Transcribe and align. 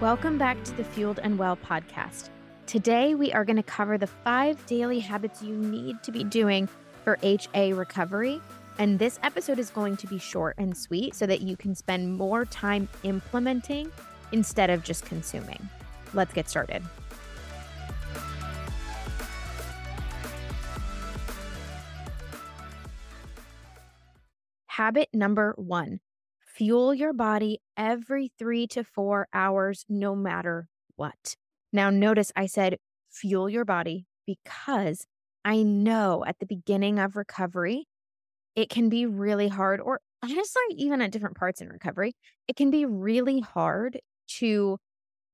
Welcome 0.00 0.38
back 0.38 0.64
to 0.64 0.74
the 0.78 0.82
Fueled 0.82 1.20
and 1.22 1.38
Well 1.38 1.58
podcast. 1.58 2.30
Today, 2.64 3.14
we 3.14 3.34
are 3.34 3.44
going 3.44 3.58
to 3.58 3.62
cover 3.62 3.98
the 3.98 4.06
five 4.06 4.64
daily 4.64 4.98
habits 4.98 5.42
you 5.42 5.54
need 5.54 6.02
to 6.04 6.10
be 6.10 6.24
doing 6.24 6.70
for 7.04 7.18
HA 7.22 7.74
recovery. 7.74 8.40
And 8.78 8.98
this 8.98 9.20
episode 9.22 9.58
is 9.58 9.68
going 9.68 9.98
to 9.98 10.06
be 10.06 10.18
short 10.18 10.54
and 10.56 10.74
sweet 10.74 11.14
so 11.14 11.26
that 11.26 11.42
you 11.42 11.54
can 11.54 11.74
spend 11.74 12.16
more 12.16 12.46
time 12.46 12.88
implementing 13.02 13.92
instead 14.32 14.70
of 14.70 14.82
just 14.82 15.04
consuming. 15.04 15.68
Let's 16.14 16.32
get 16.32 16.48
started. 16.48 16.82
Habit 24.66 25.10
number 25.12 25.52
one 25.58 26.00
fuel 26.60 26.92
your 26.92 27.14
body 27.14 27.58
every 27.78 28.30
three 28.38 28.66
to 28.66 28.84
four 28.84 29.26
hours, 29.32 29.86
no 29.88 30.14
matter 30.14 30.68
what. 30.96 31.34
Now, 31.72 31.88
notice 31.88 32.30
I 32.36 32.44
said 32.44 32.76
fuel 33.10 33.48
your 33.48 33.64
body 33.64 34.04
because 34.26 35.06
I 35.42 35.62
know 35.62 36.22
at 36.26 36.38
the 36.38 36.44
beginning 36.44 36.98
of 36.98 37.16
recovery, 37.16 37.86
it 38.54 38.68
can 38.68 38.90
be 38.90 39.06
really 39.06 39.48
hard, 39.48 39.80
or 39.80 40.00
honestly, 40.22 40.60
even 40.76 41.00
at 41.00 41.12
different 41.12 41.38
parts 41.38 41.62
in 41.62 41.68
recovery, 41.70 42.12
it 42.46 42.56
can 42.56 42.70
be 42.70 42.84
really 42.84 43.40
hard 43.40 43.98
to 44.40 44.76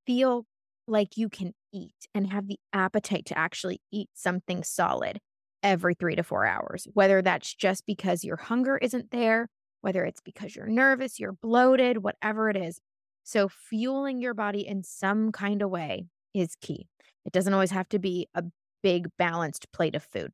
feel 0.07 0.45
like 0.87 1.17
you 1.17 1.29
can 1.29 1.55
eat 1.73 2.07
and 2.15 2.33
have 2.33 2.47
the 2.47 2.61
appetite 2.73 3.27
to 3.27 3.37
actually 3.37 3.81
eat 3.93 4.11
something 4.15 4.63
solid 4.63 5.19
every 5.65 5.95
three 5.95 6.15
to 6.15 6.23
four 6.23 6.47
hours, 6.47 6.87
whether 6.95 7.21
that's 7.21 7.53
just 7.53 7.85
because 7.85 8.23
your 8.23 8.37
hunger 8.37 8.79
isn't 8.79 9.11
there 9.11 9.49
whether 9.87 10.05
it's 10.05 10.21
because 10.21 10.57
you're 10.57 10.67
nervous, 10.67 11.21
you're 11.21 11.31
bloated, 11.41 11.99
whatever 11.99 12.51
it 12.51 12.57
is. 12.57 12.81
So, 13.23 13.49
fueling 13.49 14.21
your 14.21 14.35
body 14.35 14.67
in 14.67 14.83
some 14.83 15.31
kind 15.31 15.63
of 15.63 15.71
way 15.71 16.07
is 16.35 16.57
key. 16.61 16.89
It 17.25 17.33
doesn't 17.33 17.55
always 17.55 17.71
have 17.71 17.89
to 17.91 18.01
be 18.01 18.27
a 18.35 18.43
big, 18.83 19.07
balanced 19.17 19.71
plate 19.71 19.95
of 19.95 20.03
food. 20.03 20.33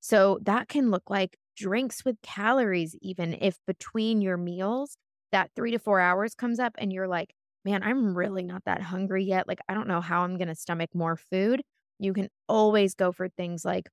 So, 0.00 0.38
that 0.44 0.68
can 0.68 0.90
look 0.90 1.10
like 1.10 1.36
drinks 1.58 2.06
with 2.06 2.16
calories, 2.22 2.96
even 3.02 3.36
if 3.38 3.58
between 3.66 4.22
your 4.22 4.38
meals, 4.38 4.96
that 5.30 5.50
three 5.54 5.72
to 5.72 5.78
four 5.78 6.00
hours 6.00 6.34
comes 6.34 6.58
up 6.58 6.72
and 6.78 6.90
you're 6.90 7.06
like, 7.06 7.34
man, 7.66 7.82
I'm 7.82 8.16
really 8.16 8.44
not 8.44 8.62
that 8.64 8.80
hungry 8.80 9.24
yet. 9.24 9.46
Like, 9.46 9.60
I 9.68 9.74
don't 9.74 9.88
know 9.88 10.00
how 10.00 10.22
I'm 10.22 10.38
going 10.38 10.48
to 10.48 10.54
stomach 10.54 10.88
more 10.94 11.16
food. 11.16 11.60
You 11.98 12.14
can 12.14 12.30
always 12.48 12.94
go 12.94 13.12
for 13.12 13.28
things 13.28 13.62
like 13.62 13.90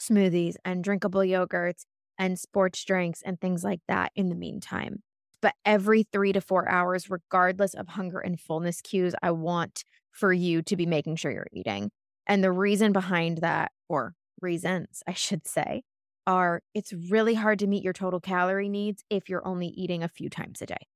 smoothies 0.00 0.54
and 0.64 0.84
drinkable 0.84 1.22
yogurts 1.22 1.82
and 2.18 2.38
sports 2.38 2.84
drinks 2.84 3.22
and 3.22 3.40
things 3.40 3.64
like 3.64 3.80
that 3.88 4.12
in 4.14 4.28
the 4.28 4.34
meantime. 4.34 5.02
But 5.40 5.54
every 5.64 6.02
three 6.02 6.32
to 6.32 6.40
four 6.40 6.68
hours, 6.68 7.08
regardless 7.10 7.74
of 7.74 7.88
hunger 7.88 8.18
and 8.18 8.40
fullness 8.40 8.80
cues, 8.80 9.14
I 9.22 9.30
want 9.30 9.84
for 10.10 10.32
you 10.32 10.62
to 10.62 10.76
be 10.76 10.86
making 10.86 11.16
sure 11.16 11.30
you're 11.30 11.46
eating. 11.52 11.90
And 12.26 12.42
the 12.42 12.52
reason 12.52 12.92
behind 12.92 13.38
that, 13.38 13.70
or 13.88 14.14
reasons, 14.40 15.02
I 15.08 15.12
should 15.12 15.46
say, 15.46 15.82
are 16.26 16.60
it's 16.74 16.92
really 16.92 17.34
hard 17.34 17.58
to 17.60 17.66
meet 17.66 17.82
your 17.82 17.92
total 17.94 18.20
calorie 18.20 18.68
needs 18.68 19.02
if 19.08 19.28
you're 19.28 19.46
only 19.46 19.68
eating 19.68 20.02
a 20.02 20.08
few 20.08 20.28
times 20.28 20.60
a 20.60 20.66
day. 20.66 20.86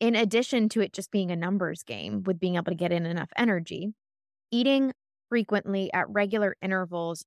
In 0.00 0.14
addition 0.14 0.68
to 0.70 0.80
it 0.80 0.92
just 0.92 1.10
being 1.10 1.30
a 1.30 1.36
numbers 1.36 1.82
game 1.82 2.24
with 2.24 2.38
being 2.38 2.56
able 2.56 2.64
to 2.64 2.74
get 2.74 2.92
in 2.92 3.06
enough 3.06 3.30
energy, 3.36 3.94
eating 4.50 4.92
frequently 5.30 5.90
at 5.94 6.10
regular 6.10 6.56
intervals 6.60 7.24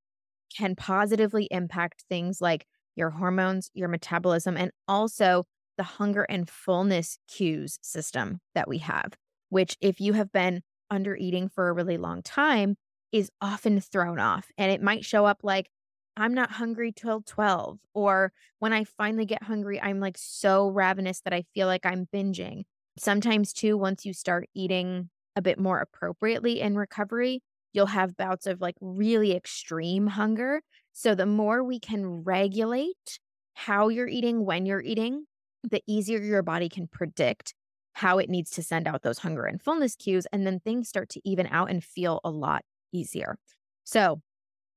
can 0.55 0.75
positively 0.75 1.47
impact 1.49 2.03
things 2.07 2.39
like 2.39 2.67
your 2.97 3.11
hormones, 3.11 3.69
your 3.73 3.87
metabolism, 3.87 4.57
and 4.57 4.71
also 4.87 5.45
the 5.77 5.83
hunger 5.83 6.23
and 6.23 6.49
fullness 6.49 7.19
cues 7.27 7.77
system 7.81 8.39
that 8.55 8.67
we 8.67 8.79
have, 8.79 9.13
which, 9.49 9.77
if 9.79 10.01
you 10.01 10.13
have 10.13 10.31
been 10.31 10.61
under 10.89 11.15
eating 11.15 11.47
for 11.47 11.69
a 11.69 11.73
really 11.73 11.97
long 11.97 12.21
time, 12.23 12.75
is 13.11 13.29
often 13.39 13.79
thrown 13.79 14.19
off. 14.19 14.47
And 14.57 14.71
it 14.71 14.81
might 14.81 15.05
show 15.05 15.25
up 15.25 15.39
like, 15.43 15.69
I'm 16.17 16.33
not 16.33 16.51
hungry 16.51 16.91
till 16.91 17.21
12. 17.21 17.77
Or 17.93 18.33
when 18.59 18.73
I 18.73 18.85
finally 18.85 19.25
get 19.25 19.43
hungry, 19.43 19.79
I'm 19.79 19.99
like 19.99 20.17
so 20.17 20.67
ravenous 20.67 21.21
that 21.21 21.33
I 21.33 21.43
feel 21.53 21.67
like 21.67 21.85
I'm 21.85 22.07
binging. 22.13 22.63
Sometimes, 22.97 23.53
too, 23.53 23.77
once 23.77 24.05
you 24.05 24.13
start 24.13 24.49
eating 24.55 25.09
a 25.35 25.41
bit 25.41 25.59
more 25.59 25.79
appropriately 25.79 26.59
in 26.59 26.75
recovery, 26.75 27.43
you'll 27.71 27.85
have 27.85 28.17
bouts 28.17 28.47
of 28.47 28.59
like 28.59 28.75
really 28.81 29.35
extreme 29.35 30.07
hunger 30.07 30.61
so 30.97 31.13
the 31.13 31.27
more 31.27 31.63
we 31.63 31.79
can 31.79 32.23
regulate 32.23 33.19
how 33.53 33.87
you're 33.87 34.07
eating, 34.07 34.45
when 34.45 34.65
you're 34.65 34.81
eating, 34.81 35.25
the 35.61 35.83
easier 35.85 36.19
your 36.19 36.41
body 36.41 36.69
can 36.69 36.87
predict 36.87 37.53
how 37.93 38.17
it 38.17 38.31
needs 38.31 38.49
to 38.49 38.63
send 38.63 38.87
out 38.87 39.03
those 39.03 39.19
hunger 39.19 39.45
and 39.45 39.61
fullness 39.61 39.95
cues. 39.95 40.25
And 40.33 40.47
then 40.47 40.59
things 40.59 40.89
start 40.89 41.09
to 41.09 41.21
even 41.23 41.45
out 41.51 41.69
and 41.69 41.83
feel 41.83 42.19
a 42.23 42.31
lot 42.31 42.63
easier. 42.91 43.37
So 43.83 44.21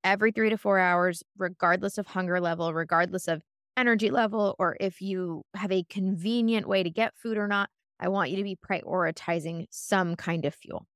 every 0.04 0.30
three 0.30 0.50
to 0.50 0.58
four 0.58 0.78
hours, 0.78 1.22
regardless 1.38 1.96
of 1.96 2.08
hunger 2.08 2.38
level, 2.38 2.74
regardless 2.74 3.26
of 3.26 3.40
energy 3.78 4.10
level, 4.10 4.56
or 4.58 4.76
if 4.78 5.00
you 5.00 5.42
have 5.54 5.72
a 5.72 5.84
convenient 5.88 6.68
way 6.68 6.82
to 6.82 6.90
get 6.90 7.16
food 7.16 7.38
or 7.38 7.48
not, 7.48 7.70
I 7.98 8.08
want 8.08 8.28
you 8.28 8.36
to 8.36 8.44
be 8.44 8.58
prioritizing 8.62 9.68
some 9.70 10.16
kind 10.16 10.44
of 10.44 10.54
fuel. 10.54 10.86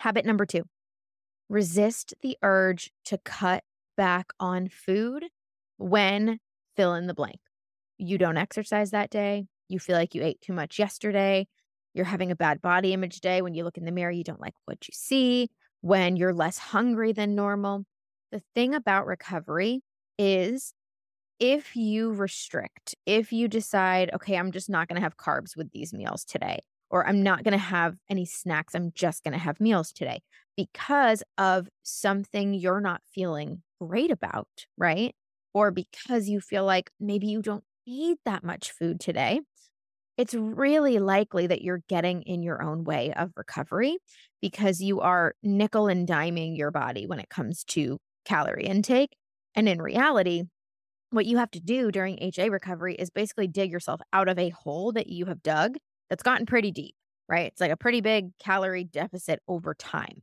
Habit 0.00 0.26
number 0.26 0.46
two 0.46 0.64
resist 1.48 2.12
the 2.22 2.36
urge 2.42 2.90
to 3.04 3.16
cut 3.18 3.62
back 4.00 4.32
on 4.40 4.66
food 4.70 5.26
when 5.76 6.38
fill 6.74 6.94
in 6.94 7.06
the 7.06 7.12
blank. 7.12 7.38
You 7.98 8.16
don't 8.16 8.38
exercise 8.38 8.92
that 8.92 9.10
day. 9.10 9.44
You 9.68 9.78
feel 9.78 9.94
like 9.94 10.14
you 10.14 10.22
ate 10.22 10.40
too 10.40 10.54
much 10.54 10.78
yesterday. 10.78 11.46
You're 11.92 12.06
having 12.06 12.30
a 12.30 12.36
bad 12.36 12.62
body 12.62 12.94
image 12.94 13.20
day. 13.20 13.42
When 13.42 13.52
you 13.52 13.62
look 13.62 13.76
in 13.76 13.84
the 13.84 13.92
mirror, 13.92 14.10
you 14.10 14.24
don't 14.24 14.40
like 14.40 14.54
what 14.64 14.88
you 14.88 14.92
see. 14.94 15.50
When 15.82 16.16
you're 16.16 16.32
less 16.32 16.56
hungry 16.56 17.12
than 17.12 17.34
normal. 17.34 17.84
The 18.32 18.40
thing 18.54 18.74
about 18.74 19.04
recovery 19.04 19.82
is 20.18 20.72
if 21.38 21.76
you 21.76 22.10
restrict, 22.10 22.94
if 23.04 23.34
you 23.34 23.48
decide, 23.48 24.10
okay, 24.14 24.38
I'm 24.38 24.50
just 24.50 24.70
not 24.70 24.88
going 24.88 24.96
to 24.96 25.02
have 25.02 25.18
carbs 25.18 25.58
with 25.58 25.72
these 25.72 25.92
meals 25.92 26.24
today, 26.24 26.60
or 26.88 27.06
I'm 27.06 27.22
not 27.22 27.44
going 27.44 27.52
to 27.52 27.58
have 27.58 27.96
any 28.08 28.24
snacks, 28.24 28.74
I'm 28.74 28.92
just 28.94 29.24
going 29.24 29.32
to 29.34 29.38
have 29.38 29.60
meals 29.60 29.92
today 29.92 30.22
because 30.56 31.22
of 31.36 31.68
something 31.82 32.54
you're 32.54 32.80
not 32.80 33.02
feeling 33.14 33.62
great 33.80 34.10
about, 34.10 34.48
right? 34.76 35.14
Or 35.54 35.70
because 35.70 36.28
you 36.28 36.40
feel 36.40 36.64
like 36.64 36.90
maybe 37.00 37.26
you 37.26 37.42
don't 37.42 37.64
need 37.86 38.18
that 38.24 38.44
much 38.44 38.72
food 38.72 39.00
today, 39.00 39.40
it's 40.16 40.34
really 40.34 40.98
likely 40.98 41.46
that 41.46 41.62
you're 41.62 41.82
getting 41.88 42.22
in 42.22 42.42
your 42.42 42.62
own 42.62 42.84
way 42.84 43.12
of 43.14 43.30
recovery 43.36 43.98
because 44.42 44.80
you 44.80 45.00
are 45.00 45.34
nickel 45.42 45.88
and 45.88 46.06
diming 46.06 46.56
your 46.56 46.70
body 46.70 47.06
when 47.06 47.18
it 47.18 47.30
comes 47.30 47.64
to 47.64 47.98
calorie 48.24 48.66
intake. 48.66 49.16
And 49.54 49.68
in 49.68 49.80
reality, 49.80 50.44
what 51.10 51.26
you 51.26 51.38
have 51.38 51.50
to 51.52 51.60
do 51.60 51.90
during 51.90 52.18
HA 52.20 52.50
recovery 52.50 52.94
is 52.94 53.10
basically 53.10 53.48
dig 53.48 53.72
yourself 53.72 54.00
out 54.12 54.28
of 54.28 54.38
a 54.38 54.50
hole 54.50 54.92
that 54.92 55.08
you 55.08 55.26
have 55.26 55.42
dug 55.42 55.76
that's 56.08 56.22
gotten 56.22 56.46
pretty 56.46 56.70
deep, 56.70 56.94
right? 57.28 57.46
It's 57.46 57.60
like 57.60 57.72
a 57.72 57.76
pretty 57.76 58.00
big 58.00 58.36
calorie 58.38 58.84
deficit 58.84 59.40
over 59.48 59.74
time. 59.74 60.22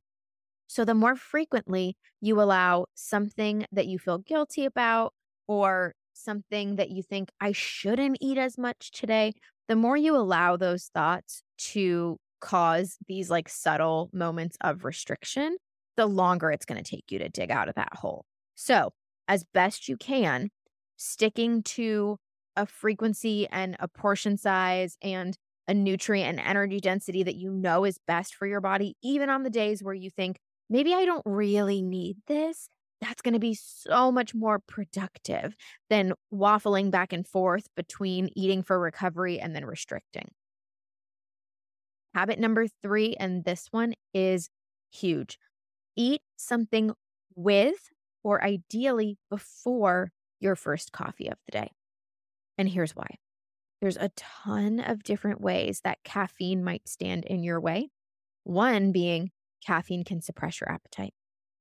So, 0.67 0.85
the 0.85 0.94
more 0.94 1.16
frequently 1.16 1.97
you 2.22 2.41
allow 2.41 2.88
something 2.95 3.66
that 3.72 3.88
you 3.88 4.00
feel 4.00 4.17
guilty 4.19 4.66
about 4.66 5.13
or 5.47 5.94
something 6.13 6.75
that 6.75 6.89
you 6.89 7.03
think 7.03 7.29
I 7.39 7.51
shouldn't 7.51 8.17
eat 8.22 8.38
as 8.38 8.57
much 8.57 8.91
today, 8.91 9.33
the 9.67 9.75
more 9.75 9.97
you 9.97 10.16
allow 10.16 10.57
those 10.57 10.85
thoughts 10.94 11.41
to 11.59 12.17
cause 12.41 12.97
these 13.07 13.29
like 13.29 13.50
subtle 13.50 14.09
moments 14.13 14.57
of 14.61 14.83
restriction, 14.83 15.57
the 15.95 16.06
longer 16.06 16.51
it's 16.51 16.66
going 16.66 16.81
to 16.83 16.89
take 16.89 17.11
you 17.11 17.19
to 17.19 17.29
dig 17.29 17.51
out 17.51 17.69
of 17.69 17.75
that 17.75 17.94
hole. 17.94 18.25
So, 18.56 18.94
as 19.27 19.44
best 19.53 19.88
you 19.88 19.97
can, 19.97 20.50
sticking 20.97 21.63
to 21.63 22.17
a 22.56 22.66
frequency 22.66 23.47
and 23.50 23.75
a 23.79 23.88
portion 23.88 24.38
size 24.38 24.97
and 25.01 25.38
a 25.68 25.74
nutrient 25.74 26.30
and 26.39 26.47
energy 26.47 26.80
density 26.80 27.24
that 27.24 27.36
you 27.36 27.51
know 27.51 27.83
is 27.83 28.00
best 28.07 28.36
for 28.36 28.47
your 28.47 28.62
body, 28.62 28.95
even 29.03 29.30
on 29.30 29.44
the 29.44 29.50
days 29.50 29.83
where 29.83 29.94
you 29.94 30.09
think, 30.09 30.39
maybe 30.69 30.94
I 30.94 31.06
don't 31.06 31.25
really 31.25 31.81
need 31.81 32.18
this. 32.28 32.69
That's 33.02 33.22
going 33.22 33.34
to 33.34 33.40
be 33.40 33.54
so 33.54 34.12
much 34.12 34.34
more 34.34 34.60
productive 34.60 35.56
than 35.90 36.14
waffling 36.34 36.90
back 36.90 37.14
and 37.14 37.28
forth 37.28 37.68
between 37.75 38.30
eating 38.36 38.64
for 38.64 38.80
recovery 38.80 39.40
and 39.40 39.56
then 39.56 39.66
restricting. 39.66 40.31
Habit 42.16 42.40
number 42.40 42.66
three, 42.81 43.16
and 43.19 43.44
this 43.44 43.68
one 43.72 43.94
is 44.14 44.50
huge 44.92 45.38
eat 45.98 46.22
something 46.38 46.92
with 47.36 47.90
or 48.24 48.42
ideally 48.44 49.18
before 49.30 50.12
your 50.40 50.56
first 50.56 50.92
coffee 50.92 51.28
of 51.28 51.38
the 51.46 51.52
day. 51.52 51.72
And 52.58 52.69
here's 52.69 52.96
why 52.96 53.08
there's 53.81 53.98
a 53.98 54.12
ton 54.16 54.80
of 54.80 55.04
different 55.04 55.42
ways 55.42 55.81
that 55.84 56.04
caffeine 56.04 56.64
might 56.64 56.88
stand 56.88 57.25
in 57.25 57.44
your 57.44 57.60
way. 57.60 57.90
One 58.44 58.92
being 58.92 59.31
caffeine 59.65 60.04
can 60.04 60.21
suppress 60.21 60.62
your 60.62 60.71
appetite. 60.71 61.13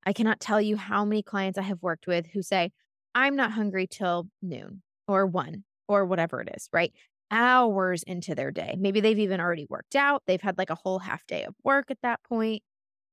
I 0.05 0.13
cannot 0.13 0.41
tell 0.41 0.61
you 0.61 0.77
how 0.77 1.05
many 1.05 1.23
clients 1.23 1.59
I 1.59 1.63
have 1.63 1.83
worked 1.83 2.07
with 2.07 2.27
who 2.27 2.43
say, 2.43 2.71
I'm 3.15 3.37
not 3.37 3.53
hungry 3.53 3.87
till 3.87 4.29
noon 4.43 4.83
or 5.09 5.27
one 5.27 5.65
or 5.89 6.05
whatever 6.05 6.41
it 6.41 6.51
is, 6.55 6.69
right? 6.73 6.93
hours 7.31 8.03
into 8.05 8.35
their 8.35 8.51
day. 8.51 8.77
Maybe 8.79 9.01
they've 9.01 9.19
even 9.19 9.41
already 9.41 9.67
worked 9.69 9.97
out, 9.97 10.23
they've 10.27 10.41
had 10.41 10.59
like 10.59 10.71
a 10.71 10.77
whole 10.77 10.99
half 10.99 11.27
day 11.27 11.45
of 11.45 11.55
work 11.65 11.91
at 11.91 12.01
that 12.03 12.21
point, 12.23 12.63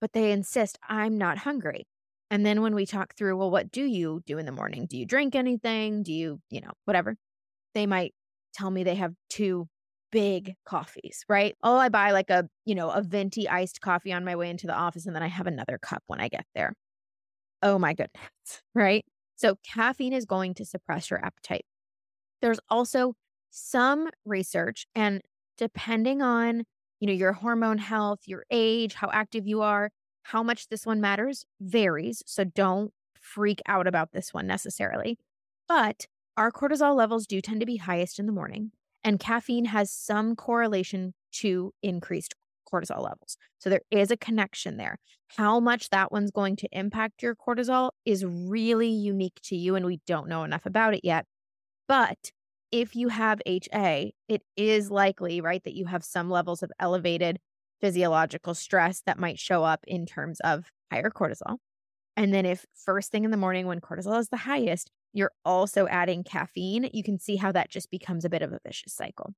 but 0.01 0.13
they 0.13 0.31
insist, 0.31 0.77
I'm 0.87 1.17
not 1.17 1.37
hungry. 1.37 1.87
And 2.29 2.45
then 2.45 2.61
when 2.61 2.73
we 2.73 2.85
talk 2.85 3.15
through, 3.15 3.37
well, 3.37 3.51
what 3.51 3.71
do 3.71 3.83
you 3.83 4.21
do 4.25 4.37
in 4.37 4.45
the 4.45 4.51
morning? 4.51 4.87
Do 4.89 4.97
you 4.97 5.05
drink 5.05 5.35
anything? 5.35 6.03
Do 6.03 6.11
you, 6.11 6.39
you 6.49 6.61
know, 6.61 6.71
whatever? 6.85 7.15
They 7.75 7.85
might 7.85 8.13
tell 8.53 8.71
me 8.71 8.83
they 8.83 8.95
have 8.95 9.13
two 9.29 9.67
big 10.13 10.55
coffees, 10.65 11.25
right? 11.29 11.55
Oh, 11.63 11.77
I 11.77 11.89
buy 11.89 12.11
like 12.11 12.31
a, 12.31 12.47
you 12.65 12.75
know, 12.75 12.91
a 12.91 13.03
venti 13.03 13.49
iced 13.49 13.81
coffee 13.81 14.13
on 14.13 14.25
my 14.25 14.37
way 14.37 14.49
into 14.49 14.67
the 14.67 14.75
office 14.75 15.07
and 15.07 15.15
then 15.15 15.23
I 15.23 15.27
have 15.27 15.47
another 15.47 15.79
cup 15.79 16.03
when 16.07 16.21
I 16.21 16.29
get 16.29 16.45
there. 16.55 16.75
Oh 17.63 17.79
my 17.79 17.93
goodness, 17.93 18.21
right? 18.75 19.05
So 19.35 19.55
caffeine 19.63 20.13
is 20.13 20.25
going 20.25 20.53
to 20.55 20.65
suppress 20.65 21.09
your 21.09 21.23
appetite. 21.25 21.65
There's 22.41 22.59
also 22.69 23.15
some 23.51 24.09
research 24.25 24.87
and 24.95 25.21
depending 25.57 26.21
on, 26.21 26.63
you 26.99 27.07
know, 27.07 27.13
your 27.13 27.33
hormone 27.33 27.79
health, 27.79 28.21
your 28.27 28.45
age, 28.51 28.95
how 28.95 29.09
active 29.11 29.47
you 29.47 29.61
are, 29.61 29.91
how 30.23 30.43
much 30.43 30.69
this 30.69 30.85
one 30.85 31.01
matters 31.01 31.45
varies. 31.61 32.23
So 32.27 32.43
don't 32.43 32.91
freak 33.19 33.61
out 33.67 33.87
about 33.87 34.11
this 34.13 34.33
one 34.33 34.47
necessarily. 34.47 35.17
But 35.67 36.07
our 36.37 36.51
cortisol 36.51 36.95
levels 36.95 37.27
do 37.27 37.41
tend 37.41 37.59
to 37.61 37.65
be 37.65 37.77
highest 37.77 38.19
in 38.19 38.25
the 38.25 38.31
morning. 38.31 38.71
And 39.03 39.19
caffeine 39.19 39.65
has 39.65 39.91
some 39.91 40.35
correlation 40.35 41.13
to 41.33 41.73
increased 41.81 42.33
cortisol 42.71 43.03
levels. 43.03 43.37
So 43.59 43.69
there 43.69 43.81
is 43.91 44.11
a 44.11 44.17
connection 44.17 44.77
there. 44.77 44.97
How 45.37 45.59
much 45.59 45.89
that 45.89 46.11
one's 46.11 46.31
going 46.31 46.55
to 46.57 46.69
impact 46.71 47.21
your 47.21 47.35
cortisol 47.35 47.91
is 48.05 48.25
really 48.25 48.89
unique 48.89 49.39
to 49.45 49.55
you, 49.55 49.75
and 49.75 49.85
we 49.85 49.99
don't 50.07 50.29
know 50.29 50.43
enough 50.43 50.65
about 50.65 50.93
it 50.93 51.01
yet. 51.03 51.25
But 51.87 52.31
if 52.71 52.95
you 52.95 53.09
have 53.09 53.41
HA, 53.45 54.13
it 54.27 54.41
is 54.57 54.89
likely, 54.89 55.41
right, 55.41 55.63
that 55.63 55.75
you 55.75 55.85
have 55.85 56.03
some 56.03 56.29
levels 56.29 56.63
of 56.63 56.71
elevated 56.79 57.39
physiological 57.81 58.55
stress 58.55 59.01
that 59.05 59.19
might 59.19 59.37
show 59.39 59.63
up 59.63 59.81
in 59.85 60.05
terms 60.05 60.39
of 60.39 60.71
higher 60.91 61.09
cortisol. 61.09 61.57
And 62.15 62.33
then 62.33 62.45
if 62.45 62.65
first 62.73 63.11
thing 63.11 63.25
in 63.25 63.31
the 63.31 63.37
morning 63.37 63.67
when 63.67 63.81
cortisol 63.81 64.19
is 64.19 64.29
the 64.29 64.37
highest, 64.37 64.89
you're 65.13 65.31
also 65.45 65.87
adding 65.87 66.23
caffeine, 66.23 66.89
you 66.93 67.03
can 67.03 67.19
see 67.19 67.35
how 67.37 67.51
that 67.51 67.69
just 67.69 67.91
becomes 67.91 68.25
a 68.25 68.29
bit 68.29 68.41
of 68.41 68.51
a 68.53 68.59
vicious 68.65 68.93
cycle. 68.93 69.33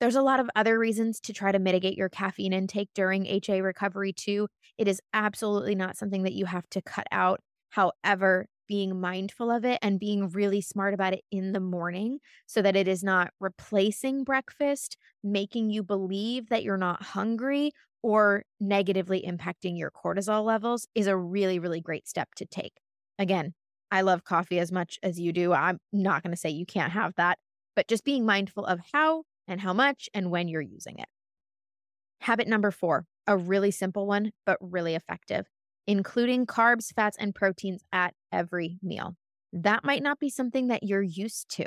There's 0.00 0.16
a 0.16 0.22
lot 0.22 0.40
of 0.40 0.48
other 0.54 0.78
reasons 0.78 1.20
to 1.20 1.32
try 1.32 1.50
to 1.52 1.58
mitigate 1.58 1.96
your 1.96 2.08
caffeine 2.08 2.52
intake 2.52 2.90
during 2.94 3.26
HA 3.26 3.62
recovery, 3.62 4.12
too. 4.12 4.48
It 4.78 4.86
is 4.86 5.00
absolutely 5.12 5.74
not 5.74 5.96
something 5.96 6.22
that 6.22 6.34
you 6.34 6.46
have 6.46 6.68
to 6.70 6.82
cut 6.82 7.06
out. 7.10 7.40
However, 7.70 8.46
being 8.68 9.00
mindful 9.00 9.50
of 9.50 9.64
it 9.64 9.78
and 9.82 9.98
being 9.98 10.28
really 10.28 10.60
smart 10.60 10.94
about 10.94 11.14
it 11.14 11.24
in 11.32 11.52
the 11.52 11.60
morning 11.60 12.18
so 12.46 12.60
that 12.62 12.76
it 12.76 12.86
is 12.86 13.02
not 13.02 13.32
replacing 13.40 14.24
breakfast, 14.24 14.96
making 15.24 15.70
you 15.70 15.82
believe 15.82 16.48
that 16.50 16.62
you're 16.62 16.76
not 16.76 17.02
hungry 17.02 17.72
or 18.02 18.44
negatively 18.60 19.22
impacting 19.26 19.76
your 19.78 19.90
cortisol 19.90 20.44
levels 20.44 20.86
is 20.94 21.06
a 21.06 21.16
really, 21.16 21.58
really 21.58 21.80
great 21.80 22.06
step 22.06 22.28
to 22.36 22.44
take. 22.46 22.74
Again, 23.18 23.54
I 23.90 24.02
love 24.02 24.24
coffee 24.24 24.58
as 24.58 24.70
much 24.70 24.98
as 25.02 25.18
you 25.18 25.32
do. 25.32 25.52
I'm 25.52 25.78
not 25.92 26.22
going 26.22 26.32
to 26.32 26.36
say 26.36 26.50
you 26.50 26.66
can't 26.66 26.92
have 26.92 27.14
that, 27.16 27.38
but 27.74 27.88
just 27.88 28.04
being 28.04 28.26
mindful 28.26 28.64
of 28.64 28.80
how 28.92 29.24
and 29.46 29.60
how 29.60 29.72
much 29.72 30.08
and 30.12 30.30
when 30.30 30.48
you're 30.48 30.60
using 30.60 30.98
it. 30.98 31.08
Habit 32.20 32.48
number 32.48 32.70
four, 32.70 33.06
a 33.26 33.36
really 33.36 33.70
simple 33.70 34.06
one, 34.06 34.32
but 34.44 34.58
really 34.60 34.94
effective, 34.94 35.46
including 35.86 36.46
carbs, 36.46 36.92
fats, 36.94 37.16
and 37.18 37.34
proteins 37.34 37.82
at 37.92 38.14
every 38.32 38.78
meal. 38.82 39.14
That 39.52 39.84
might 39.84 40.02
not 40.02 40.18
be 40.18 40.28
something 40.28 40.68
that 40.68 40.82
you're 40.82 41.02
used 41.02 41.48
to, 41.56 41.66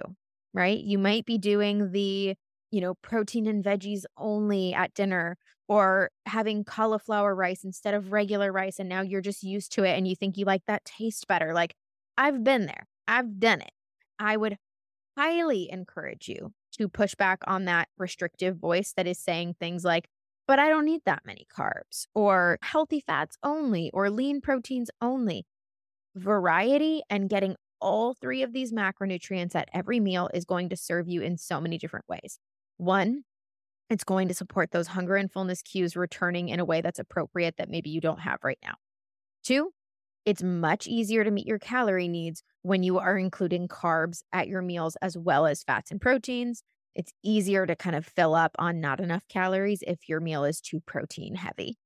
right? 0.53 0.79
You 0.79 1.00
might 1.00 1.25
be 1.25 1.38
doing 1.38 1.91
the, 1.91 2.35
you 2.69 2.81
know, 2.81 2.94
protein 3.01 3.47
and 3.47 3.63
veggies 3.63 4.03
only 4.17 4.74
at 4.74 4.94
dinner 4.94 5.38
or 5.67 6.12
having 6.25 6.63
cauliflower 6.63 7.33
rice 7.33 7.63
instead 7.63 7.94
of 7.94 8.12
regular 8.12 8.51
rice. 8.51 8.77
And 8.77 8.89
now 8.89 9.01
you're 9.01 9.21
just 9.21 9.41
used 9.41 9.71
to 9.74 9.83
it 9.83 9.97
and 9.97 10.07
you 10.07 10.15
think 10.15 10.38
you 10.38 10.45
like 10.45 10.63
that 10.67 10.85
taste 10.85 11.27
better. 11.27 11.53
Like 11.53 11.74
I've 12.18 12.44
been 12.44 12.66
there, 12.66 12.88
I've 13.08 13.40
done 13.40 13.62
it. 13.62 13.72
I 14.19 14.38
would 14.38 14.58
highly 15.18 15.69
encourage 15.72 16.28
you 16.28 16.54
to 16.78 16.88
push 16.88 17.16
back 17.16 17.40
on 17.48 17.66
that 17.66 17.90
restrictive 17.98 18.58
voice 18.58 18.94
that 18.96 19.08
is 19.08 19.18
saying 19.18 19.56
things 19.60 19.84
like, 19.84 20.08
but 20.48 20.60
I 20.60 20.69
don't 20.69 20.86
need 20.86 21.02
that 21.06 21.24
many 21.25 21.46
carbs, 21.56 22.08
or 22.13 22.58
healthy 22.62 23.00
fats 23.00 23.38
only, 23.44 23.90
or 23.94 24.10
lean 24.10 24.42
proteins 24.42 24.90
only. 25.02 25.46
Variety 26.16 27.02
and 27.10 27.30
getting 27.30 27.56
all 27.80 28.13
three 28.13 28.44
of 28.44 28.54
these 28.54 28.72
macronutrients 28.72 29.56
at 29.56 29.69
every 29.74 30.00
meal 30.00 30.30
is 30.34 30.46
going 30.46 30.69
to 30.69 30.78
serve 30.78 31.08
you 31.08 31.22
in 31.22 31.38
so 31.38 31.60
many 31.60 31.78
different 31.78 32.06
ways. 32.08 32.38
One, 32.78 33.24
it's 33.90 34.04
going 34.04 34.28
to 34.28 34.34
support 34.34 34.72
those 34.72 34.88
hunger 34.88 35.16
and 35.16 35.31
fullness 35.31 35.62
cues 35.62 35.96
returning 35.96 36.50
in 36.50 36.60
a 36.60 36.66
way 36.66 36.81
that's 36.81 37.00
appropriate 37.00 37.56
that 37.58 37.69
maybe 37.69 37.90
you 37.90 38.02
don't 38.02 38.22
have 38.22 38.40
right 38.44 38.60
now. 38.63 38.75
Two, 39.44 39.72
it's 40.25 40.44
much 40.44 40.88
easier 40.88 41.23
to 41.23 41.31
meet 41.31 41.47
your 41.47 41.59
calorie 41.59 42.07
needs 42.07 42.44
when 42.62 42.83
you 42.83 43.00
are 43.00 43.18
including 43.18 43.68
carbs 43.68 44.21
at 44.31 44.47
your 44.47 44.62
meals 44.62 44.95
as 45.01 45.18
well 45.18 45.45
as 45.45 45.63
fats 45.63 45.91
and 45.91 46.00
proteins. 46.00 46.63
It's 46.94 47.12
easier 47.23 47.65
to 47.65 47.75
kind 47.75 47.95
of 47.95 48.06
fill 48.06 48.35
up 48.35 48.56
on 48.59 48.81
not 48.81 49.00
enough 49.00 49.23
calories 49.29 49.83
if 49.88 50.07
your 50.07 50.19
meal 50.19 50.44
is 50.44 50.62
too 50.62 50.79
protein 50.85 51.35
heavy. 51.35 51.77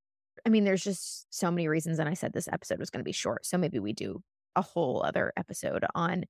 I 0.46 0.50
mean, 0.50 0.64
there's 0.64 0.84
just 0.84 1.28
so 1.30 1.50
many 1.50 1.68
reasons. 1.68 2.00
And 2.00 2.10
I 2.10 2.14
said 2.14 2.34
this 2.34 2.50
episode 2.52 2.80
was 2.80 2.90
going 2.90 3.00
to 3.00 3.06
be 3.06 3.12
short. 3.12 3.46
So 3.46 3.58
maybe 3.58 3.80
we 3.80 3.94
do 3.94 4.22
a 4.56 4.62
whole 4.62 5.04
other 5.04 5.32
episode 5.38 5.86
on 5.94 6.26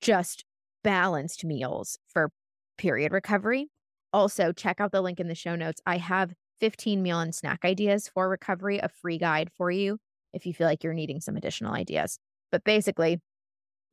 just 0.00 0.44
balanced 0.84 1.44
meals 1.44 1.98
for 2.06 2.30
period 2.76 3.12
recovery. 3.12 3.68
Also, 4.12 4.52
check 4.52 4.80
out 4.80 4.92
the 4.92 5.02
link 5.02 5.20
in 5.20 5.28
the 5.28 5.34
show 5.34 5.56
notes. 5.56 5.80
I 5.84 5.98
have 5.98 6.32
15 6.60 7.02
meal 7.02 7.20
and 7.20 7.34
snack 7.34 7.60
ideas 7.64 8.08
for 8.08 8.28
recovery, 8.28 8.78
a 8.78 8.88
free 8.88 9.18
guide 9.18 9.50
for 9.56 9.70
you 9.70 9.98
if 10.32 10.46
you 10.46 10.54
feel 10.54 10.66
like 10.66 10.84
you're 10.84 10.94
needing 10.94 11.20
some 11.20 11.36
additional 11.36 11.74
ideas. 11.74 12.18
But 12.50 12.64
basically, 12.64 13.20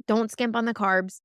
don't 0.07 0.31
skimp 0.31 0.55
on 0.55 0.65
the 0.65 0.73
carbs. 0.73 1.19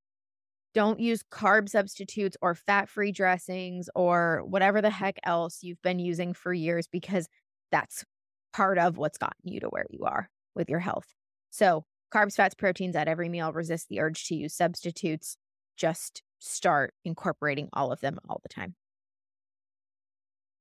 Don't 0.72 1.00
use 1.00 1.24
carb 1.32 1.68
substitutes 1.68 2.36
or 2.40 2.54
fat 2.54 2.88
free 2.88 3.10
dressings 3.10 3.90
or 3.94 4.42
whatever 4.46 4.80
the 4.80 4.90
heck 4.90 5.18
else 5.24 5.58
you've 5.62 5.82
been 5.82 5.98
using 5.98 6.32
for 6.32 6.52
years 6.52 6.86
because 6.86 7.28
that's 7.72 8.04
part 8.52 8.78
of 8.78 8.96
what's 8.96 9.18
gotten 9.18 9.42
you 9.44 9.60
to 9.60 9.68
where 9.68 9.86
you 9.90 10.04
are 10.04 10.30
with 10.54 10.70
your 10.70 10.78
health. 10.78 11.06
So, 11.50 11.84
carbs, 12.14 12.34
fats, 12.34 12.54
proteins 12.54 12.94
at 12.94 13.08
every 13.08 13.28
meal, 13.28 13.52
resist 13.52 13.88
the 13.88 14.00
urge 14.00 14.26
to 14.26 14.36
use 14.36 14.54
substitutes. 14.54 15.36
Just 15.76 16.22
start 16.38 16.94
incorporating 17.04 17.68
all 17.72 17.92
of 17.92 18.00
them 18.00 18.18
all 18.28 18.40
the 18.42 18.48
time. 18.48 18.74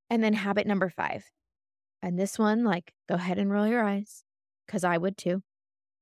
And 0.10 0.24
then 0.24 0.34
habit 0.34 0.66
number 0.66 0.90
five. 0.90 1.26
And 2.02 2.18
this 2.18 2.40
one, 2.40 2.64
like, 2.64 2.94
go 3.08 3.16
ahead 3.16 3.38
and 3.38 3.52
roll 3.52 3.68
your 3.68 3.84
eyes 3.84 4.24
because 4.70 4.84
I 4.84 4.98
would 5.00 5.18
too. 5.18 5.42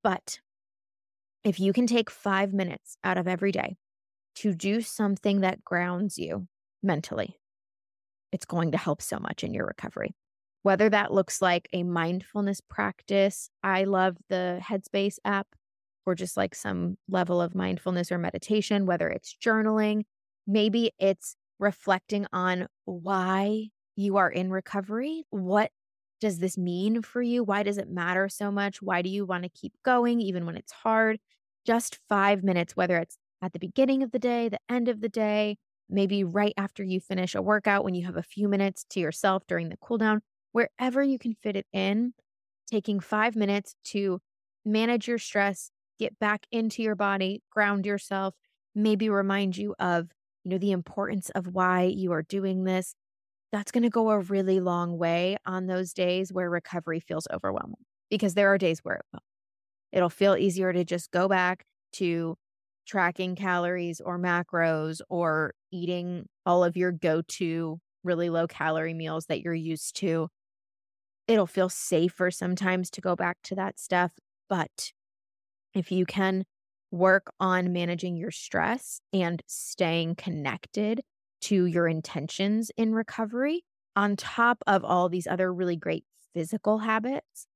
But 0.03 0.41
if 1.45 1.57
you 1.57 1.71
can 1.71 1.87
take 1.87 2.09
five 2.09 2.53
minutes 2.53 2.97
out 3.01 3.17
of 3.17 3.27
every 3.27 3.53
day 3.53 3.77
to 4.35 4.53
do 4.53 4.81
something 4.81 5.39
that 5.39 5.63
grounds 5.63 6.17
you 6.17 6.47
mentally, 6.83 7.39
it's 8.33 8.45
going 8.45 8.73
to 8.73 8.77
help 8.77 9.01
so 9.01 9.19
much 9.19 9.45
in 9.45 9.53
your 9.53 9.65
recovery. 9.65 10.13
Whether 10.63 10.89
that 10.89 11.13
looks 11.13 11.41
like 11.41 11.69
a 11.71 11.83
mindfulness 11.83 12.59
practice, 12.59 13.49
I 13.63 13.85
love 13.85 14.17
the 14.27 14.59
Headspace 14.61 15.15
app, 15.23 15.47
or 16.05 16.13
just 16.13 16.35
like 16.35 16.53
some 16.53 16.97
level 17.07 17.41
of 17.41 17.55
mindfulness 17.55 18.11
or 18.11 18.17
meditation, 18.17 18.85
whether 18.85 19.07
it's 19.07 19.33
journaling, 19.41 20.01
maybe 20.45 20.91
it's 20.99 21.37
reflecting 21.57 22.25
on 22.33 22.67
why 22.83 23.67
you 23.95 24.17
are 24.17 24.29
in 24.29 24.51
recovery, 24.51 25.23
what 25.29 25.71
does 26.19 26.39
this 26.39 26.57
mean 26.57 27.01
for 27.01 27.21
you? 27.21 27.43
Why 27.43 27.63
does 27.63 27.77
it 27.77 27.89
matter 27.89 28.29
so 28.29 28.51
much? 28.51 28.81
Why 28.81 29.01
do 29.01 29.09
you 29.09 29.25
want 29.25 29.43
to 29.43 29.49
keep 29.49 29.73
going 29.83 30.19
even 30.21 30.45
when 30.45 30.57
it's 30.57 30.71
hard? 30.71 31.19
Just 31.65 31.99
five 32.09 32.43
minutes, 32.43 32.75
whether 32.75 32.97
it's 32.97 33.17
at 33.41 33.53
the 33.53 33.59
beginning 33.59 34.03
of 34.03 34.11
the 34.11 34.19
day, 34.19 34.49
the 34.49 34.59
end 34.69 34.87
of 34.89 35.01
the 35.01 35.09
day, 35.09 35.57
maybe 35.89 36.23
right 36.23 36.53
after 36.57 36.83
you 36.83 36.99
finish 36.99 37.35
a 37.35 37.41
workout 37.41 37.83
when 37.83 37.93
you 37.93 38.05
have 38.05 38.17
a 38.17 38.23
few 38.23 38.47
minutes 38.47 38.85
to 38.89 38.99
yourself 38.99 39.43
during 39.47 39.69
the 39.69 39.77
cool 39.77 39.97
down, 39.97 40.21
wherever 40.51 41.03
you 41.03 41.19
can 41.19 41.33
fit 41.33 41.55
it 41.55 41.67
in, 41.71 42.13
taking 42.69 42.99
five 42.99 43.35
minutes 43.35 43.75
to 43.85 44.19
manage 44.65 45.07
your 45.07 45.17
stress, 45.17 45.71
get 45.99 46.17
back 46.19 46.45
into 46.51 46.83
your 46.83 46.95
body, 46.95 47.41
ground 47.51 47.85
yourself, 47.85 48.33
maybe 48.75 49.09
remind 49.09 49.57
you 49.57 49.75
of, 49.79 50.09
you 50.43 50.51
know, 50.51 50.57
the 50.57 50.71
importance 50.71 51.29
of 51.31 51.47
why 51.47 51.83
you 51.83 52.11
are 52.11 52.23
doing 52.23 52.63
this, 52.63 52.95
that's 53.51 53.71
going 53.71 53.83
to 53.83 53.89
go 53.89 54.09
a 54.09 54.19
really 54.19 54.59
long 54.59 54.97
way 54.97 55.37
on 55.45 55.67
those 55.67 55.93
days 55.93 56.33
where 56.33 56.49
recovery 56.49 56.99
feels 56.99 57.27
overwhelming 57.31 57.83
because 58.09 58.33
there 58.33 58.51
are 58.51 58.57
days 58.57 58.79
where 58.83 58.95
it 58.95 59.05
will. 59.13 59.21
It'll 59.91 60.09
feel 60.09 60.35
easier 60.35 60.73
to 60.73 60.83
just 60.83 61.11
go 61.11 61.27
back 61.27 61.65
to 61.93 62.35
tracking 62.85 63.35
calories 63.35 64.01
or 64.01 64.17
macros 64.19 65.01
or 65.09 65.53
eating 65.71 66.25
all 66.45 66.63
of 66.63 66.77
your 66.77 66.91
go 66.91 67.21
to 67.21 67.79
really 68.03 68.29
low 68.29 68.47
calorie 68.47 68.93
meals 68.93 69.25
that 69.25 69.41
you're 69.41 69.53
used 69.53 69.95
to. 69.97 70.29
It'll 71.27 71.47
feel 71.47 71.69
safer 71.69 72.31
sometimes 72.31 72.89
to 72.91 73.01
go 73.01 73.15
back 73.15 73.37
to 73.43 73.55
that 73.55 73.79
stuff. 73.79 74.11
But 74.49 74.91
if 75.73 75.91
you 75.91 76.05
can 76.05 76.45
work 76.91 77.31
on 77.39 77.73
managing 77.73 78.15
your 78.15 78.31
stress 78.31 79.01
and 79.11 79.41
staying 79.47 80.15
connected 80.15 81.01
to 81.41 81.65
your 81.65 81.87
intentions 81.87 82.71
in 82.77 82.93
recovery, 82.93 83.63
on 83.95 84.15
top 84.15 84.63
of 84.67 84.83
all 84.83 85.09
these 85.09 85.27
other 85.27 85.53
really 85.53 85.75
great 85.75 86.05
physical 86.33 86.77
habits, 86.79 87.47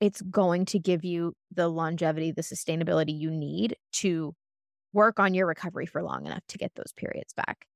it's 0.00 0.20
going 0.22 0.66
to 0.66 0.78
give 0.78 1.04
you 1.04 1.32
the 1.54 1.68
longevity, 1.68 2.32
the 2.32 2.42
sustainability 2.42 3.18
you 3.18 3.30
need 3.30 3.76
to 3.92 4.34
work 4.92 5.18
on 5.18 5.32
your 5.32 5.46
recovery 5.46 5.86
for 5.86 6.02
long 6.02 6.26
enough 6.26 6.42
to 6.48 6.58
get 6.58 6.72
those 6.74 6.92
periods 6.96 7.32
back. 7.32 7.66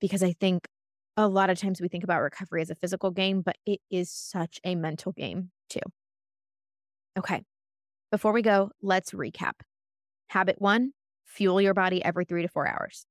Because 0.00 0.22
I 0.22 0.32
think 0.32 0.68
a 1.16 1.26
lot 1.26 1.50
of 1.50 1.58
times 1.58 1.80
we 1.80 1.88
think 1.88 2.04
about 2.04 2.20
recovery 2.22 2.62
as 2.62 2.70
a 2.70 2.76
physical 2.76 3.10
game, 3.10 3.42
but 3.42 3.56
it 3.66 3.80
is 3.90 4.10
such 4.10 4.60
a 4.64 4.76
mental 4.76 5.12
game 5.12 5.50
too. 5.68 5.80
Okay. 7.18 7.42
Before 8.12 8.32
we 8.32 8.42
go, 8.42 8.70
let's 8.82 9.10
recap. 9.10 9.54
Habit 10.28 10.60
one, 10.60 10.92
fuel 11.24 11.60
your 11.60 11.74
body 11.74 12.04
every 12.04 12.24
three 12.24 12.42
to 12.42 12.48
four 12.48 12.68
hours. 12.68 13.04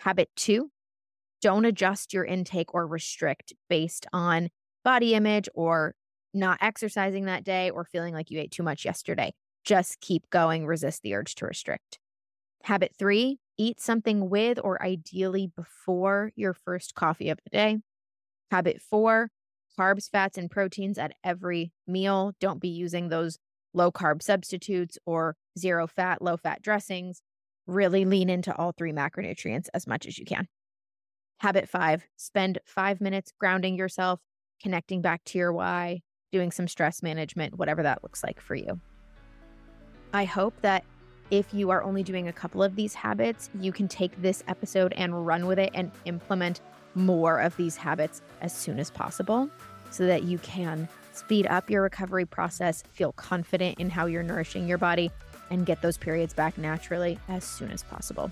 Habit 0.00 0.28
two, 0.34 0.71
don't 1.42 1.64
adjust 1.64 2.14
your 2.14 2.24
intake 2.24 2.72
or 2.72 2.86
restrict 2.86 3.52
based 3.68 4.06
on 4.12 4.48
body 4.84 5.14
image 5.14 5.48
or 5.54 5.94
not 6.32 6.58
exercising 6.62 7.26
that 7.26 7.44
day 7.44 7.68
or 7.68 7.84
feeling 7.84 8.14
like 8.14 8.30
you 8.30 8.40
ate 8.40 8.52
too 8.52 8.62
much 8.62 8.84
yesterday. 8.84 9.34
Just 9.64 10.00
keep 10.00 10.30
going, 10.30 10.66
resist 10.66 11.02
the 11.02 11.14
urge 11.14 11.34
to 11.36 11.46
restrict. 11.46 11.98
Habit 12.64 12.94
three, 12.98 13.38
eat 13.58 13.80
something 13.80 14.30
with 14.30 14.58
or 14.62 14.82
ideally 14.82 15.50
before 15.54 16.32
your 16.36 16.54
first 16.54 16.94
coffee 16.94 17.28
of 17.28 17.38
the 17.44 17.50
day. 17.50 17.78
Habit 18.50 18.80
four, 18.80 19.30
carbs, 19.78 20.08
fats, 20.08 20.38
and 20.38 20.50
proteins 20.50 20.96
at 20.96 21.12
every 21.24 21.72
meal. 21.86 22.32
Don't 22.40 22.60
be 22.60 22.68
using 22.68 23.08
those 23.08 23.38
low 23.74 23.90
carb 23.90 24.22
substitutes 24.22 24.96
or 25.06 25.36
zero 25.58 25.86
fat, 25.86 26.22
low 26.22 26.36
fat 26.36 26.62
dressings. 26.62 27.20
Really 27.66 28.04
lean 28.04 28.30
into 28.30 28.54
all 28.56 28.72
three 28.72 28.92
macronutrients 28.92 29.68
as 29.74 29.86
much 29.86 30.06
as 30.06 30.18
you 30.18 30.24
can. 30.24 30.48
Habit 31.42 31.68
five, 31.68 32.06
spend 32.16 32.60
five 32.64 33.00
minutes 33.00 33.32
grounding 33.36 33.76
yourself, 33.76 34.20
connecting 34.62 35.02
back 35.02 35.24
to 35.24 35.38
your 35.38 35.52
why, 35.52 36.02
doing 36.30 36.52
some 36.52 36.68
stress 36.68 37.02
management, 37.02 37.58
whatever 37.58 37.82
that 37.82 38.04
looks 38.04 38.22
like 38.22 38.40
for 38.40 38.54
you. 38.54 38.78
I 40.14 40.24
hope 40.24 40.54
that 40.60 40.84
if 41.32 41.52
you 41.52 41.70
are 41.70 41.82
only 41.82 42.04
doing 42.04 42.28
a 42.28 42.32
couple 42.32 42.62
of 42.62 42.76
these 42.76 42.94
habits, 42.94 43.50
you 43.58 43.72
can 43.72 43.88
take 43.88 44.22
this 44.22 44.44
episode 44.46 44.92
and 44.96 45.26
run 45.26 45.46
with 45.48 45.58
it 45.58 45.72
and 45.74 45.90
implement 46.04 46.60
more 46.94 47.40
of 47.40 47.56
these 47.56 47.74
habits 47.74 48.22
as 48.40 48.52
soon 48.52 48.78
as 48.78 48.92
possible 48.92 49.50
so 49.90 50.06
that 50.06 50.22
you 50.22 50.38
can 50.38 50.86
speed 51.10 51.48
up 51.48 51.68
your 51.68 51.82
recovery 51.82 52.24
process, 52.24 52.84
feel 52.92 53.10
confident 53.14 53.80
in 53.80 53.90
how 53.90 54.06
you're 54.06 54.22
nourishing 54.22 54.68
your 54.68 54.78
body, 54.78 55.10
and 55.50 55.66
get 55.66 55.82
those 55.82 55.98
periods 55.98 56.34
back 56.34 56.56
naturally 56.56 57.18
as 57.28 57.42
soon 57.42 57.72
as 57.72 57.82
possible. 57.82 58.30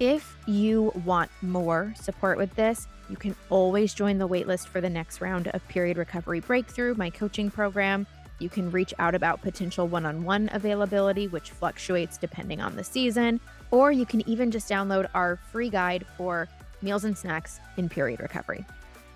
If 0.00 0.36
you 0.46 0.92
want 1.04 1.28
more 1.42 1.92
support 2.00 2.38
with 2.38 2.54
this, 2.54 2.86
you 3.10 3.16
can 3.16 3.34
always 3.50 3.92
join 3.92 4.18
the 4.18 4.28
waitlist 4.28 4.68
for 4.68 4.80
the 4.80 4.88
next 4.88 5.20
round 5.20 5.48
of 5.48 5.66
Period 5.66 5.96
Recovery 5.96 6.38
Breakthrough, 6.38 6.94
my 6.94 7.10
coaching 7.10 7.50
program. 7.50 8.06
You 8.38 8.48
can 8.48 8.70
reach 8.70 8.94
out 9.00 9.16
about 9.16 9.42
potential 9.42 9.88
one 9.88 10.06
on 10.06 10.22
one 10.22 10.50
availability, 10.52 11.26
which 11.26 11.50
fluctuates 11.50 12.16
depending 12.16 12.60
on 12.60 12.76
the 12.76 12.84
season, 12.84 13.40
or 13.72 13.90
you 13.90 14.06
can 14.06 14.26
even 14.28 14.52
just 14.52 14.70
download 14.70 15.08
our 15.14 15.36
free 15.50 15.68
guide 15.68 16.06
for 16.16 16.48
meals 16.80 17.02
and 17.02 17.18
snacks 17.18 17.58
in 17.76 17.88
period 17.88 18.20
recovery. 18.20 18.64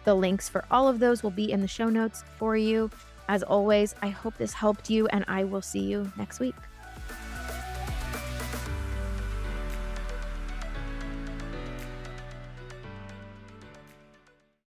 The 0.04 0.14
links 0.14 0.48
for 0.48 0.64
all 0.68 0.88
of 0.88 0.98
those 0.98 1.22
will 1.22 1.30
be 1.30 1.52
in 1.52 1.60
the 1.60 1.68
show 1.68 1.90
notes 1.90 2.24
for 2.38 2.56
you. 2.56 2.90
As 3.28 3.44
always, 3.44 3.94
I 4.02 4.08
hope 4.08 4.36
this 4.36 4.52
helped 4.52 4.90
you, 4.90 5.06
and 5.08 5.24
I 5.28 5.44
will 5.44 5.62
see 5.62 5.78
you 5.78 6.10
next 6.16 6.40
week. 6.40 6.56